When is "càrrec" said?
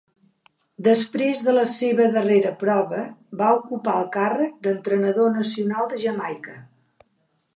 4.17-4.55